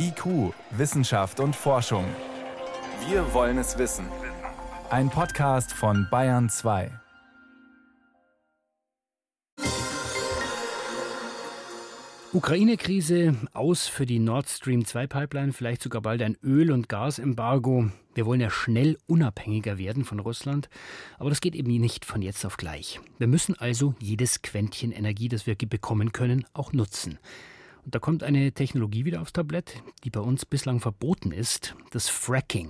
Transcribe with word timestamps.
IQ, 0.00 0.54
Wissenschaft 0.70 1.40
und 1.40 1.56
Forschung. 1.56 2.04
Wir 3.08 3.34
wollen 3.34 3.58
es 3.58 3.78
wissen. 3.78 4.06
Ein 4.90 5.10
Podcast 5.10 5.72
von 5.72 6.06
Bayern 6.08 6.48
2. 6.48 6.92
Ukraine-Krise, 12.32 13.34
aus 13.54 13.88
für 13.88 14.06
die 14.06 14.20
Nord 14.20 14.48
Stream 14.48 14.84
2 14.84 15.08
Pipeline, 15.08 15.52
vielleicht 15.52 15.82
sogar 15.82 16.02
bald 16.02 16.22
ein 16.22 16.36
Öl- 16.44 16.70
und 16.70 16.88
Gasembargo. 16.88 17.90
Wir 18.14 18.24
wollen 18.24 18.40
ja 18.40 18.50
schnell 18.50 18.98
unabhängiger 19.08 19.78
werden 19.78 20.04
von 20.04 20.20
Russland, 20.20 20.68
aber 21.18 21.30
das 21.30 21.40
geht 21.40 21.56
eben 21.56 21.76
nicht 21.76 22.04
von 22.04 22.22
jetzt 22.22 22.46
auf 22.46 22.56
gleich. 22.56 23.00
Wir 23.18 23.26
müssen 23.26 23.58
also 23.58 23.94
jedes 23.98 24.42
Quäntchen 24.42 24.92
Energie, 24.92 25.28
das 25.28 25.46
wir 25.48 25.56
bekommen 25.56 26.12
können, 26.12 26.44
auch 26.52 26.72
nutzen. 26.72 27.18
Da 27.90 27.98
kommt 27.98 28.22
eine 28.22 28.52
Technologie 28.52 29.06
wieder 29.06 29.22
aufs 29.22 29.32
Tablett, 29.32 29.82
die 30.04 30.10
bei 30.10 30.20
uns 30.20 30.44
bislang 30.44 30.78
verboten 30.78 31.32
ist, 31.32 31.74
das 31.90 32.10
Fracking. 32.10 32.68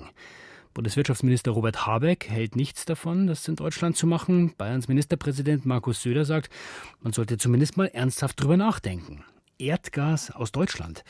Bundeswirtschaftsminister 0.74 1.50
Robert 1.50 1.88
Habeck 1.88 2.28
hält 2.30 2.54
nichts 2.54 2.84
davon, 2.84 3.26
das 3.26 3.48
in 3.48 3.56
Deutschland 3.56 3.96
zu 3.96 4.06
machen. 4.06 4.54
Bayerns 4.56 4.86
Ministerpräsident 4.86 5.66
Markus 5.66 6.02
Söder 6.02 6.24
sagt, 6.24 6.52
man 7.00 7.12
sollte 7.12 7.36
zumindest 7.36 7.76
mal 7.76 7.86
ernsthaft 7.86 8.40
drüber 8.40 8.56
nachdenken. 8.56 9.24
Erdgas 9.58 10.30
aus 10.30 10.52
Deutschland. 10.52 11.02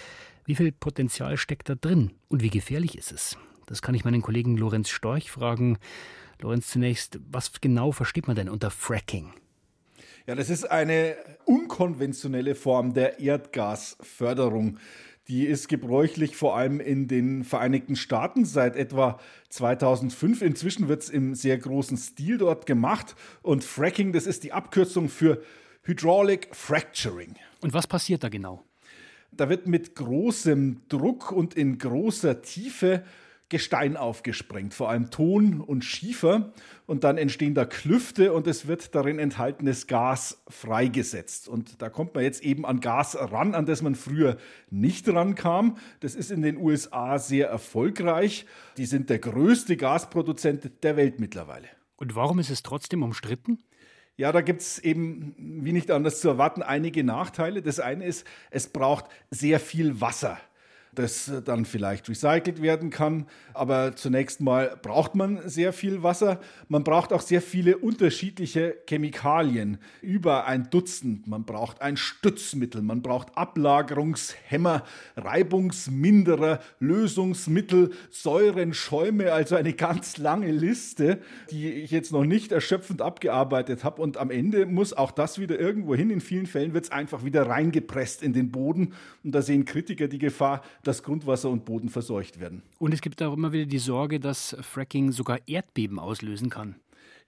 Wie 0.47 0.55
viel 0.55 0.73
Potenzial 0.73 1.37
steckt 1.37 1.69
da 1.69 1.75
drin 1.75 2.13
und 2.29 2.43
wie 2.43 2.49
gefährlich 2.49 2.97
ist 2.97 3.13
es? 3.13 3.37
Das 3.67 3.83
kann 3.83 3.95
ich 3.95 4.07
meinen 4.07 4.23
Kollegen 4.23 4.57
Lorenz 4.57 4.89
Storch 4.89 5.31
fragen. 5.31 5.77
Lorenz, 6.41 6.69
zunächst, 6.69 7.21
was 7.31 7.61
genau 7.61 7.93
versteht 7.93 8.27
man 8.27 8.37
denn 8.37 8.49
unter 8.49 8.71
Fracking? 8.71 9.35
Ja, 10.29 10.35
das 10.35 10.51
ist 10.51 10.71
eine 10.71 11.17
unkonventionelle 11.47 12.55
Form 12.55 12.93
der 12.93 13.19
Erdgasförderung. 13.19 14.77
Die 15.27 15.47
ist 15.47 15.69
gebräuchlich 15.69 16.37
vor 16.37 16.55
allem 16.55 16.81
in 16.81 17.09
den 17.09 17.45
Vereinigten 17.45 17.97
Staaten 17.97 18.45
seit 18.45 18.77
etwa 18.77 19.19
2005. 19.49 20.43
Inzwischen 20.43 20.87
wird 20.87 21.03
es 21.03 21.09
im 21.09 21.35
sehr 21.35 21.57
großen 21.57 21.97
Stil 21.97 22.37
dort 22.37 22.67
gemacht. 22.67 23.17
Und 23.41 23.65
Fracking, 23.65 24.13
das 24.13 24.27
ist 24.27 24.45
die 24.45 24.53
Abkürzung 24.53 25.09
für 25.09 25.41
Hydraulic 25.85 26.49
Fracturing. 26.53 27.35
Und 27.63 27.73
was 27.73 27.87
passiert 27.87 28.23
da 28.23 28.29
genau? 28.29 28.63
Da 29.33 29.49
wird 29.49 29.67
mit 29.67 29.95
großem 29.95 30.83
Druck 30.91 31.33
und 31.33 31.55
in 31.55 31.79
großer 31.79 32.43
Tiefe 32.43 33.03
Gestein 33.51 33.97
aufgesprengt, 33.97 34.75
vor 34.75 34.91
allem 34.91 35.11
Ton 35.11 35.61
und 35.61 35.85
Schiefer. 35.85 36.53
Und 36.87 37.05
dann 37.05 37.17
entstehen 37.17 37.55
da 37.55 37.65
Klüfte 37.65 38.33
und 38.33 38.47
es 38.47 38.67
wird 38.67 38.95
darin 38.95 39.19
enthaltenes 39.19 39.87
Gas 39.87 40.43
freigesetzt. 40.49 41.49
Und 41.49 41.81
da 41.81 41.89
kommt 41.89 42.15
man 42.15 42.25
jetzt 42.25 42.43
eben 42.43 42.67
an 42.67 42.81
Gas 42.81 43.17
ran, 43.17 43.55
an 43.55 43.65
das 43.65 43.81
man 43.81 43.95
früher 43.95 44.37
nicht 44.71 45.09
rankam. 45.09 45.79
Das 46.01 46.15
ist 46.15 46.31
in 46.31 46.43
den 46.43 46.59
USA 46.59 47.19
sehr 47.19 47.49
erfolgreich. 47.49 48.45
Die 48.77 48.87
sind 48.87 49.09
der 49.09 49.19
größte 49.19 49.77
Gasproduzent 49.77 50.83
der 50.83 50.97
Welt 50.97 51.19
mittlerweile. 51.19 51.69
Und 51.97 52.15
warum 52.15 52.39
ist 52.39 52.51
es 52.51 52.63
trotzdem 52.63 53.03
umstritten? 53.03 53.59
Ja, 54.17 54.33
da 54.33 54.41
gibt 54.41 54.63
es 54.63 54.79
eben, 54.79 55.35
wie 55.39 55.73
nicht 55.73 55.91
anders 55.91 56.21
zu 56.21 56.29
erwarten, 56.29 56.63
einige 56.63 57.05
Nachteile. 57.05 57.63
Das 57.63 57.81
eine 57.81 58.05
ist, 58.05 58.27
es 58.51 58.69
braucht 58.69 59.07
sehr 59.31 59.61
viel 59.61 60.01
Wasser 60.01 60.39
das 60.95 61.31
dann 61.45 61.65
vielleicht 61.65 62.09
recycelt 62.09 62.63
werden 62.63 62.91
kann. 62.91 63.27
Aber 63.55 63.97
zunächst 63.97 64.41
mal 64.41 64.79
braucht 64.83 65.15
man 65.15 65.49
sehr 65.49 65.73
viel 65.73 66.03
Wasser. 66.03 66.41
Man 66.69 66.85
braucht 66.85 67.13
auch 67.13 67.21
sehr 67.21 67.43
viele 67.43 67.79
unterschiedliche 67.79 68.77
Chemikalien, 68.89 69.79
über 70.03 70.47
ein 70.47 70.71
Dutzend. 70.71 71.27
Man 71.27 71.45
braucht 71.45 71.81
ein 71.83 71.97
Stützmittel, 71.97 72.83
man 72.83 73.03
braucht 73.03 73.37
Ablagerungshemmer, 73.37 74.85
Reibungsminderer, 75.17 76.61
Lösungsmittel, 76.81 77.91
Säuren, 78.11 78.75
Schäume, 78.75 79.33
also 79.33 79.57
eine 79.57 79.73
ganz 79.73 80.19
lange 80.19 80.51
Liste, 80.51 81.21
die 81.51 81.71
ich 81.73 81.91
jetzt 81.91 82.13
noch 82.13 82.25
nicht 82.25 82.53
erschöpfend 82.53 83.03
abgearbeitet 83.03 83.85
habe. 83.85 84.03
Und 84.03 84.17
am 84.17 84.31
Ende 84.31 84.67
muss 84.67 84.93
auch 84.93 85.11
das 85.11 85.39
wieder 85.39 85.59
irgendwo 85.59 85.95
hin. 85.95 86.11
In 86.11 86.21
vielen 86.21 86.47
Fällen 86.47 86.75
wird 86.75 86.85
es 86.85 86.91
einfach 86.91 87.25
wieder 87.25 87.47
reingepresst 87.49 88.23
in 88.23 88.33
den 88.33 88.51
Boden. 88.51 88.95
Und 89.25 89.33
da 89.33 89.43
sehen 89.43 89.65
Kritiker 89.65 90.09
die 90.09 90.19
Gefahr, 90.19 90.63
dass 90.89 91.03
Grundwasser 91.03 91.51
und 91.51 91.67
Boden 91.67 91.91
verseucht 91.91 92.41
werden. 92.41 92.63
Und 92.79 92.95
es 92.95 93.03
gibt 93.03 93.23
auch 93.23 93.35
immer 93.35 93.53
wieder 93.53 93.67
die 93.67 93.79
Sorge, 93.79 94.19
dass 94.19 94.57
Fracking 94.63 95.13
sogar 95.13 95.39
Erdbeben 95.47 95.99
auslösen 95.99 96.49
kann. 96.49 96.77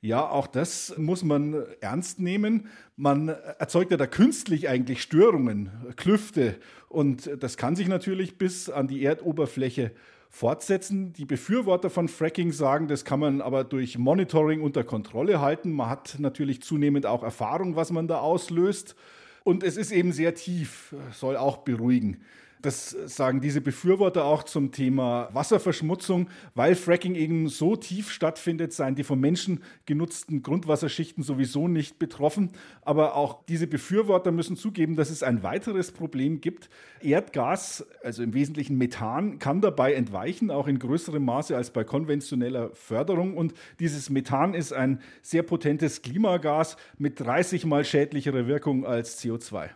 Ja, 0.01 0.27
auch 0.27 0.47
das 0.47 0.97
muss 0.97 1.23
man 1.23 1.67
ernst 1.83 2.21
nehmen. 2.21 2.69
Man 2.97 3.29
erzeugt 3.29 3.91
ja 3.91 3.99
da 3.99 4.07
künstlich 4.07 4.71
eigentlich 4.71 5.03
Störungen, 5.03 5.71
Klüfte. 5.97 6.57
Und 6.89 7.31
das 7.39 7.59
kann 7.59 7.77
sich 7.77 7.87
natürlich 7.87 8.39
bis 8.39 8.71
an 8.71 8.89
die 8.89 9.05
Erdoberfläche 9.05 9.93
fortsetzen. 10.31 11.13
Die 11.13 11.27
Befürworter 11.27 11.91
von 11.91 12.09
Fracking 12.09 12.53
sagen, 12.53 12.89
das 12.89 13.05
kann 13.05 13.21
man 13.21 13.43
aber 13.43 13.65
durch 13.65 13.99
Monitoring 13.99 14.63
unter 14.63 14.85
Kontrolle 14.85 15.43
halten. 15.43 15.71
Man 15.71 15.91
hat 15.91 16.17
natürlich 16.19 16.63
zunehmend 16.63 17.05
auch 17.05 17.23
Erfahrung, 17.23 17.77
was 17.77 17.93
man 17.93 18.09
da 18.09 18.21
auslöst. 18.21 18.97
Und 19.45 19.63
es 19.63 19.77
ist 19.77 19.93
eben 19.93 20.13
sehr 20.13 20.35
tief, 20.35 20.95
soll 21.13 21.37
auch 21.37 21.59
beruhigen. 21.59 22.23
Das 22.63 22.91
sagen 22.91 23.41
diese 23.41 23.61
Befürworter 23.61 24.25
auch 24.25 24.43
zum 24.43 24.73
Thema 24.73 25.29
Wasserverschmutzung, 25.33 26.29
weil 26.55 26.75
Fracking 26.75 27.15
eben 27.15 27.49
so 27.49 27.77
tief 27.77 28.11
stattfindet, 28.11 28.73
seien 28.73 28.95
die 28.95 29.05
von 29.05 29.19
Menschen 29.19 29.63
genutzten 29.87 30.43
Grundwasserschichten 30.43 31.23
sowieso 31.23 31.69
nicht 31.69 31.99
betroffen. 31.99 32.51
Aber 32.83 33.15
auch 33.15 33.45
diese 33.47 33.67
Befürworter 33.67 34.33
müssen 34.33 34.57
zugeben, 34.57 34.97
dass 34.97 35.11
es 35.11 35.23
ein 35.23 35.43
weiteres 35.43 35.91
Problem 35.91 36.41
gibt. 36.41 36.69
Erdgas, 37.01 37.87
also 38.03 38.23
im 38.23 38.35
Wesentlichen 38.35 38.77
Methan, 38.77 39.39
kann 39.39 39.61
dabei 39.61 39.95
entweichen, 39.95 40.51
auch 40.51 40.67
in 40.67 40.79
größerem 40.79 41.25
Maße 41.25 41.57
als 41.57 41.71
bei 41.71 41.85
konventioneller 41.85 42.71
Förderung. 42.75 43.37
Und 43.37 43.55
dieses 43.79 44.11
Methan 44.11 44.55
ist 44.55 44.73
ein 44.73 45.01
sehr 45.23 45.43
potentes 45.43 46.03
Klimagas 46.03 46.77
mit 46.99 47.21
30 47.21 47.65
mal 47.65 47.85
schädlicherer 47.85 48.47
Wirkung 48.47 48.85
als 48.85 49.23
CO2. 49.23 49.71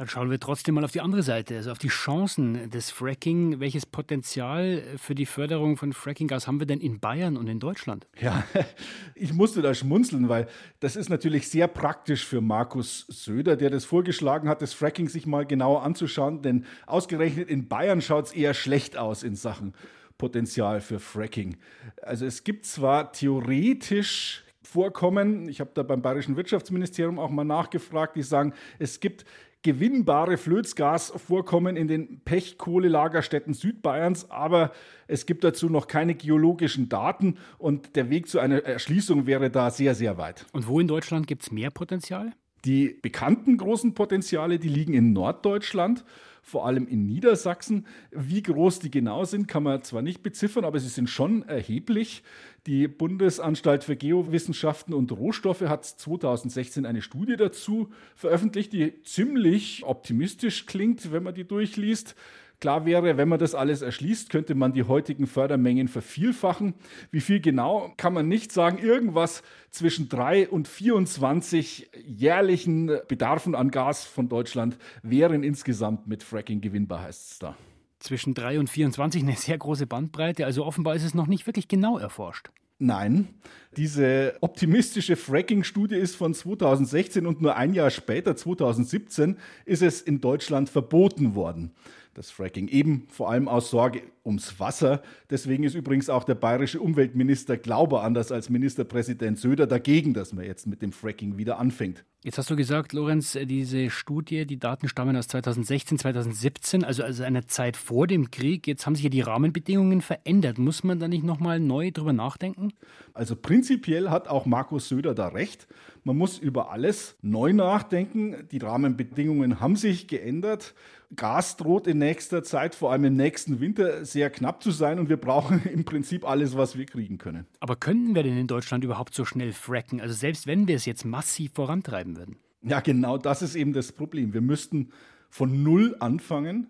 Dann 0.00 0.08
schauen 0.08 0.30
wir 0.30 0.40
trotzdem 0.40 0.76
mal 0.76 0.84
auf 0.84 0.92
die 0.92 1.02
andere 1.02 1.22
Seite, 1.22 1.56
also 1.56 1.72
auf 1.72 1.76
die 1.76 1.88
Chancen 1.88 2.70
des 2.70 2.90
Fracking. 2.90 3.60
Welches 3.60 3.84
Potenzial 3.84 4.82
für 4.96 5.14
die 5.14 5.26
Förderung 5.26 5.76
von 5.76 5.92
Frackinggas 5.92 6.46
haben 6.46 6.58
wir 6.58 6.66
denn 6.66 6.80
in 6.80 7.00
Bayern 7.00 7.36
und 7.36 7.48
in 7.48 7.60
Deutschland? 7.60 8.06
Ja, 8.18 8.42
ich 9.14 9.34
musste 9.34 9.60
da 9.60 9.74
schmunzeln, 9.74 10.30
weil 10.30 10.48
das 10.80 10.96
ist 10.96 11.10
natürlich 11.10 11.50
sehr 11.50 11.68
praktisch 11.68 12.24
für 12.24 12.40
Markus 12.40 13.04
Söder, 13.08 13.56
der 13.56 13.68
das 13.68 13.84
vorgeschlagen 13.84 14.48
hat, 14.48 14.62
das 14.62 14.72
Fracking 14.72 15.10
sich 15.10 15.26
mal 15.26 15.44
genauer 15.44 15.82
anzuschauen, 15.82 16.40
denn 16.40 16.64
ausgerechnet 16.86 17.50
in 17.50 17.68
Bayern 17.68 18.00
schaut 18.00 18.28
es 18.28 18.32
eher 18.32 18.54
schlecht 18.54 18.96
aus 18.96 19.22
in 19.22 19.36
Sachen 19.36 19.74
Potenzial 20.16 20.80
für 20.80 20.98
Fracking. 20.98 21.58
Also 22.00 22.24
es 22.24 22.42
gibt 22.44 22.64
zwar 22.64 23.12
theoretisch 23.12 24.44
Vorkommen, 24.62 25.48
ich 25.48 25.58
habe 25.58 25.70
da 25.74 25.82
beim 25.82 26.00
Bayerischen 26.00 26.36
Wirtschaftsministerium 26.36 27.18
auch 27.18 27.30
mal 27.30 27.42
nachgefragt, 27.42 28.14
die 28.14 28.22
sagen, 28.22 28.54
es 28.78 29.00
gibt 29.00 29.24
gewinnbare 29.62 30.36
Flößgasvorkommen 30.36 31.76
in 31.76 31.88
den 31.88 32.20
Pechkohlelagerstätten 32.20 33.52
Südbayerns, 33.52 34.30
aber 34.30 34.72
es 35.06 35.26
gibt 35.26 35.44
dazu 35.44 35.68
noch 35.68 35.86
keine 35.86 36.14
geologischen 36.14 36.88
Daten 36.88 37.36
und 37.58 37.96
der 37.96 38.08
Weg 38.10 38.28
zu 38.28 38.38
einer 38.38 38.64
Erschließung 38.64 39.26
wäre 39.26 39.50
da 39.50 39.70
sehr, 39.70 39.94
sehr 39.94 40.16
weit. 40.18 40.46
Und 40.52 40.66
wo 40.66 40.80
in 40.80 40.88
Deutschland 40.88 41.26
gibt 41.26 41.42
es 41.42 41.50
mehr 41.50 41.70
Potenzial? 41.70 42.32
Die 42.64 42.96
bekannten 43.00 43.56
großen 43.56 43.94
Potenziale, 43.94 44.58
die 44.58 44.68
liegen 44.68 44.94
in 44.94 45.12
Norddeutschland 45.12 46.04
vor 46.42 46.66
allem 46.66 46.86
in 46.86 47.06
Niedersachsen. 47.06 47.86
Wie 48.10 48.42
groß 48.42 48.80
die 48.80 48.90
genau 48.90 49.24
sind, 49.24 49.46
kann 49.46 49.62
man 49.62 49.82
zwar 49.82 50.02
nicht 50.02 50.22
beziffern, 50.22 50.64
aber 50.64 50.78
sie 50.80 50.88
sind 50.88 51.08
schon 51.08 51.42
erheblich. 51.42 52.22
Die 52.66 52.88
Bundesanstalt 52.88 53.84
für 53.84 53.96
Geowissenschaften 53.96 54.92
und 54.94 55.12
Rohstoffe 55.12 55.62
hat 55.62 55.84
2016 55.84 56.86
eine 56.86 57.02
Studie 57.02 57.36
dazu 57.36 57.90
veröffentlicht, 58.16 58.72
die 58.72 59.02
ziemlich 59.02 59.84
optimistisch 59.84 60.66
klingt, 60.66 61.12
wenn 61.12 61.22
man 61.22 61.34
die 61.34 61.46
durchliest. 61.46 62.14
Klar 62.60 62.84
wäre, 62.84 63.16
wenn 63.16 63.28
man 63.28 63.38
das 63.38 63.54
alles 63.54 63.80
erschließt, 63.80 64.28
könnte 64.28 64.54
man 64.54 64.74
die 64.74 64.82
heutigen 64.82 65.26
Fördermengen 65.26 65.88
vervielfachen. 65.88 66.74
Wie 67.10 67.22
viel 67.22 67.40
genau, 67.40 67.94
kann 67.96 68.12
man 68.12 68.28
nicht 68.28 68.52
sagen. 68.52 68.76
Irgendwas 68.76 69.42
zwischen 69.70 70.10
3 70.10 70.50
und 70.50 70.68
24 70.68 71.90
jährlichen 72.04 72.90
Bedarfen 73.08 73.54
an 73.54 73.70
Gas 73.70 74.04
von 74.04 74.28
Deutschland 74.28 74.76
wären 75.02 75.42
insgesamt 75.42 76.06
mit 76.06 76.22
Fracking 76.22 76.60
gewinnbar, 76.60 77.02
heißt 77.02 77.32
es 77.32 77.38
da. 77.38 77.56
Zwischen 77.98 78.34
3 78.34 78.60
und 78.60 78.68
24 78.68 79.22
eine 79.22 79.36
sehr 79.36 79.56
große 79.56 79.86
Bandbreite. 79.86 80.44
Also 80.44 80.66
offenbar 80.66 80.94
ist 80.94 81.04
es 81.04 81.14
noch 81.14 81.28
nicht 81.28 81.46
wirklich 81.46 81.66
genau 81.66 81.96
erforscht. 81.96 82.50
Nein, 82.78 83.28
diese 83.76 84.34
optimistische 84.40 85.16
Fracking-Studie 85.16 85.96
ist 85.96 86.16
von 86.16 86.34
2016 86.34 87.26
und 87.26 87.40
nur 87.40 87.56
ein 87.56 87.72
Jahr 87.72 87.90
später, 87.90 88.36
2017, 88.36 89.36
ist 89.64 89.82
es 89.82 90.00
in 90.02 90.20
Deutschland 90.20 90.68
verboten 90.68 91.34
worden 91.34 91.72
das 92.14 92.30
Fracking, 92.30 92.68
eben 92.68 93.06
vor 93.08 93.30
allem 93.30 93.48
aus 93.48 93.70
Sorge 93.70 94.02
ums 94.24 94.58
Wasser. 94.58 95.02
Deswegen 95.30 95.64
ist 95.64 95.74
übrigens 95.74 96.10
auch 96.10 96.24
der 96.24 96.34
bayerische 96.34 96.80
Umweltminister 96.80 97.56
Glauber 97.56 98.02
anders 98.02 98.32
als 98.32 98.50
Ministerpräsident 98.50 99.38
Söder 99.38 99.66
dagegen, 99.66 100.14
dass 100.14 100.32
man 100.32 100.44
jetzt 100.44 100.66
mit 100.66 100.82
dem 100.82 100.92
Fracking 100.92 101.38
wieder 101.38 101.58
anfängt. 101.58 102.04
Jetzt 102.22 102.36
hast 102.36 102.50
du 102.50 102.56
gesagt, 102.56 102.92
Lorenz, 102.92 103.38
diese 103.44 103.88
Studie, 103.88 104.44
die 104.44 104.58
Daten 104.58 104.90
stammen 104.90 105.16
aus 105.16 105.26
2016, 105.28 105.98
2017, 105.98 106.84
also, 106.84 107.02
also 107.02 107.24
einer 107.24 107.46
Zeit 107.46 107.78
vor 107.78 108.06
dem 108.06 108.30
Krieg. 108.30 108.66
Jetzt 108.66 108.84
haben 108.84 108.94
sich 108.94 109.04
ja 109.04 109.08
die 109.08 109.22
Rahmenbedingungen 109.22 110.02
verändert. 110.02 110.58
Muss 110.58 110.84
man 110.84 111.00
da 111.00 111.08
nicht 111.08 111.24
nochmal 111.24 111.60
neu 111.60 111.90
drüber 111.90 112.12
nachdenken? 112.12 112.74
Also 113.14 113.36
prinzipiell 113.36 114.10
hat 114.10 114.28
auch 114.28 114.44
Markus 114.44 114.90
Söder 114.90 115.14
da 115.14 115.28
recht. 115.28 115.66
Man 116.04 116.18
muss 116.18 116.36
über 116.36 116.70
alles 116.70 117.16
neu 117.22 117.54
nachdenken. 117.54 118.46
Die 118.52 118.58
Rahmenbedingungen 118.58 119.60
haben 119.60 119.76
sich 119.76 120.06
geändert. 120.06 120.74
Gas 121.16 121.56
droht 121.56 121.88
in 121.88 121.98
nächster 121.98 122.44
Zeit, 122.44 122.76
vor 122.76 122.92
allem 122.92 123.04
im 123.04 123.16
nächsten 123.16 123.58
Winter, 123.58 124.04
sehr 124.04 124.30
knapp 124.30 124.62
zu 124.62 124.70
sein 124.70 125.00
und 125.00 125.08
wir 125.08 125.16
brauchen 125.16 125.60
im 125.72 125.84
Prinzip 125.84 126.24
alles, 126.24 126.56
was 126.56 126.78
wir 126.78 126.86
kriegen 126.86 127.18
können. 127.18 127.46
Aber 127.58 127.74
könnten 127.74 128.14
wir 128.14 128.22
denn 128.22 128.38
in 128.38 128.46
Deutschland 128.46 128.84
überhaupt 128.84 129.12
so 129.14 129.24
schnell 129.24 129.52
fracken? 129.52 130.00
Also 130.00 130.14
selbst 130.14 130.46
wenn 130.46 130.68
wir 130.68 130.76
es 130.76 130.84
jetzt 130.86 131.04
massiv 131.04 131.50
vorantreiben 131.54 132.09
würden? 132.16 132.36
Ja, 132.62 132.80
genau 132.80 133.18
das 133.18 133.42
ist 133.42 133.54
eben 133.54 133.72
das 133.72 133.92
Problem. 133.92 134.34
Wir 134.34 134.40
müssten 134.40 134.90
von 135.28 135.62
Null 135.62 135.96
anfangen. 136.00 136.68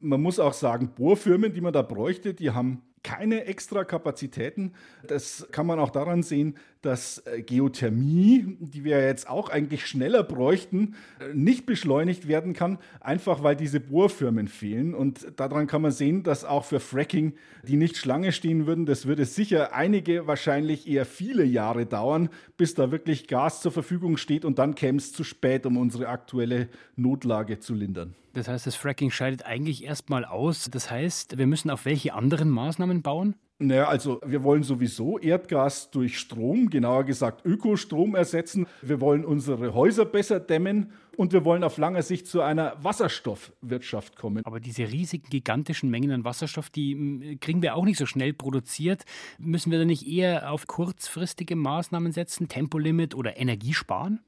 Man 0.00 0.22
muss 0.22 0.38
auch 0.38 0.54
sagen, 0.54 0.92
Bohrfirmen, 0.94 1.52
die 1.52 1.60
man 1.60 1.72
da 1.72 1.82
bräuchte, 1.82 2.34
die 2.34 2.50
haben 2.50 2.82
keine 3.02 3.44
extra 3.44 3.84
Kapazitäten. 3.84 4.72
Das 5.06 5.48
kann 5.52 5.66
man 5.66 5.78
auch 5.78 5.90
daran 5.90 6.22
sehen, 6.22 6.56
dass 6.82 7.18
äh, 7.26 7.42
Geothermie, 7.42 8.56
die 8.58 8.84
wir 8.84 9.04
jetzt 9.04 9.28
auch 9.28 9.50
eigentlich 9.50 9.86
schneller 9.86 10.22
bräuchten, 10.22 10.94
äh, 11.20 11.34
nicht 11.34 11.66
beschleunigt 11.66 12.28
werden 12.28 12.52
kann, 12.52 12.78
einfach 13.00 13.42
weil 13.42 13.56
diese 13.56 13.80
Bohrfirmen 13.80 14.48
fehlen. 14.48 14.94
Und 14.94 15.38
daran 15.38 15.66
kann 15.66 15.82
man 15.82 15.92
sehen, 15.92 16.22
dass 16.22 16.44
auch 16.44 16.64
für 16.64 16.80
Fracking 16.80 17.34
die 17.66 17.76
nicht 17.76 17.96
Schlange 17.96 18.32
stehen 18.32 18.66
würden. 18.66 18.86
Das 18.86 19.06
würde 19.06 19.24
sicher 19.24 19.74
einige, 19.74 20.26
wahrscheinlich 20.26 20.88
eher 20.88 21.04
viele 21.04 21.44
Jahre 21.44 21.86
dauern, 21.86 22.30
bis 22.56 22.74
da 22.74 22.90
wirklich 22.90 23.28
Gas 23.28 23.60
zur 23.60 23.72
Verfügung 23.72 24.16
steht 24.16 24.44
und 24.44 24.58
dann 24.58 24.74
käme 24.74 24.98
es 24.98 25.12
zu 25.12 25.24
spät, 25.24 25.66
um 25.66 25.76
unsere 25.76 26.08
aktuelle 26.08 26.68
Notlage 26.96 27.58
zu 27.58 27.74
lindern. 27.74 28.14
Das 28.32 28.48
heißt, 28.48 28.66
das 28.66 28.76
Fracking 28.76 29.10
scheidet 29.10 29.44
eigentlich 29.44 29.84
erstmal 29.84 30.24
aus. 30.24 30.70
Das 30.70 30.90
heißt, 30.90 31.36
wir 31.36 31.46
müssen 31.46 31.70
auf 31.70 31.84
welche 31.84 32.14
anderen 32.14 32.48
Maßnahmen 32.48 33.02
bauen? 33.02 33.34
Naja, 33.62 33.88
also 33.88 34.22
wir 34.24 34.42
wollen 34.42 34.62
sowieso 34.62 35.18
Erdgas 35.18 35.90
durch 35.90 36.18
Strom, 36.18 36.70
genauer 36.70 37.04
gesagt 37.04 37.44
Ökostrom 37.44 38.14
ersetzen. 38.14 38.66
Wir 38.80 39.02
wollen 39.02 39.22
unsere 39.22 39.74
Häuser 39.74 40.06
besser 40.06 40.40
dämmen 40.40 40.92
und 41.18 41.34
wir 41.34 41.44
wollen 41.44 41.62
auf 41.62 41.76
lange 41.76 42.02
Sicht 42.02 42.26
zu 42.26 42.40
einer 42.40 42.82
Wasserstoffwirtschaft 42.82 44.16
kommen. 44.16 44.46
Aber 44.46 44.60
diese 44.60 44.90
riesigen, 44.90 45.28
gigantischen 45.28 45.90
Mengen 45.90 46.10
an 46.10 46.24
Wasserstoff, 46.24 46.70
die 46.70 47.36
kriegen 47.42 47.60
wir 47.60 47.76
auch 47.76 47.84
nicht 47.84 47.98
so 47.98 48.06
schnell 48.06 48.32
produziert. 48.32 49.02
Müssen 49.38 49.70
wir 49.70 49.78
da 49.78 49.84
nicht 49.84 50.08
eher 50.08 50.50
auf 50.50 50.66
kurzfristige 50.66 51.54
Maßnahmen 51.54 52.12
setzen, 52.12 52.48
Tempolimit 52.48 53.14
oder 53.14 53.36
Energiesparen? 53.36 54.20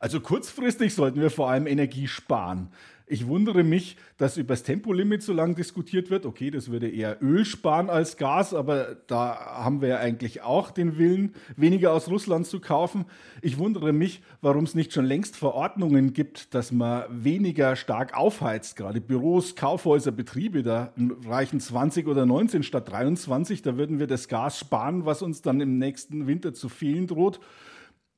Also 0.00 0.18
kurzfristig 0.18 0.94
sollten 0.94 1.20
wir 1.20 1.30
vor 1.30 1.50
allem 1.50 1.66
Energie 1.66 2.08
sparen. 2.08 2.68
Ich 3.06 3.26
wundere 3.26 3.64
mich, 3.64 3.96
dass 4.16 4.38
über 4.38 4.54
das 4.54 4.62
Tempolimit 4.62 5.22
so 5.22 5.34
lange 5.34 5.56
diskutiert 5.56 6.08
wird. 6.08 6.24
Okay, 6.24 6.50
das 6.50 6.70
würde 6.70 6.88
eher 6.88 7.20
Öl 7.20 7.44
sparen 7.44 7.90
als 7.90 8.16
Gas, 8.16 8.54
aber 8.54 8.96
da 9.08 9.34
haben 9.36 9.82
wir 9.82 9.88
ja 9.88 9.98
eigentlich 9.98 10.40
auch 10.40 10.70
den 10.70 10.96
Willen, 10.96 11.34
weniger 11.54 11.92
aus 11.92 12.08
Russland 12.08 12.46
zu 12.46 12.60
kaufen. 12.60 13.04
Ich 13.42 13.58
wundere 13.58 13.92
mich, 13.92 14.22
warum 14.40 14.64
es 14.64 14.74
nicht 14.74 14.94
schon 14.94 15.04
längst 15.04 15.36
Verordnungen 15.36 16.14
gibt, 16.14 16.54
dass 16.54 16.72
man 16.72 17.04
weniger 17.10 17.76
stark 17.76 18.16
aufheizt. 18.16 18.76
Gerade 18.76 19.02
Büros, 19.02 19.54
Kaufhäuser, 19.54 20.12
Betriebe, 20.12 20.62
da 20.62 20.94
reichen 21.26 21.60
20 21.60 22.06
oder 22.06 22.24
19 22.24 22.62
statt 22.62 22.88
23. 22.90 23.60
Da 23.60 23.76
würden 23.76 23.98
wir 23.98 24.06
das 24.06 24.28
Gas 24.28 24.58
sparen, 24.58 25.04
was 25.04 25.20
uns 25.20 25.42
dann 25.42 25.60
im 25.60 25.78
nächsten 25.78 26.26
Winter 26.26 26.54
zu 26.54 26.70
fehlen 26.70 27.06
droht. 27.06 27.40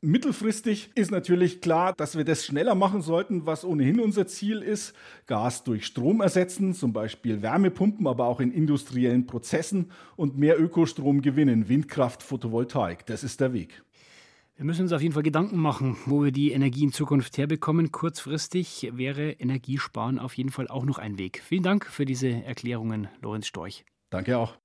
Mittelfristig 0.05 0.91
ist 0.97 1.13
natürlich 1.13 1.61
klar, 1.61 1.93
dass 1.93 2.17
wir 2.17 2.25
das 2.25 2.45
schneller 2.45 2.75
machen 2.75 3.03
sollten, 3.03 3.47
was 3.47 3.65
ohnehin 3.65 4.01
unser 4.01 4.27
Ziel 4.27 4.61
ist. 4.61 4.95
Gas 5.27 5.63
durch 5.63 5.87
Strom 5.87 6.21
ersetzen, 6.21 6.75
zum 6.75 6.93
Beispiel 6.93 7.41
Wärmepumpen, 7.41 8.09
aber 8.09 8.27
auch 8.27 8.41
in 8.41 8.51
industriellen 8.51 9.27
Prozessen 9.29 9.93
und 10.17 10.37
mehr 10.37 10.61
Ökostrom 10.61 11.23
gewinnen, 11.23 11.69
Windkraft, 11.69 12.25
Photovoltaik. 12.25 13.07
Das 13.07 13.23
ist 13.23 13.41
der 13.41 13.53
Weg. 13.53 13.85
Wir 14.57 14.65
müssen 14.65 14.83
uns 14.83 14.93
auf 14.93 15.03
jeden 15.03 15.15
Fall 15.15 15.23
Gedanken 15.23 15.59
machen, 15.59 15.97
wo 16.07 16.25
wir 16.25 16.33
die 16.33 16.51
Energie 16.51 16.83
in 16.83 16.93
Zukunft 16.93 17.39
herbekommen. 17.39 17.93
Kurzfristig 17.93 18.91
wäre 18.95 19.31
Energiesparen 19.31 20.19
auf 20.19 20.37
jeden 20.37 20.51
Fall 20.51 20.67
auch 20.67 20.85
noch 20.85 20.99
ein 20.99 21.17
Weg. 21.17 21.41
Vielen 21.45 21.63
Dank 21.63 21.87
für 21.87 22.07
diese 22.07 22.29
Erklärungen, 22.29 23.07
Lorenz 23.21 23.47
Storch. 23.47 23.85
Danke 24.11 24.37
auch. 24.37 24.62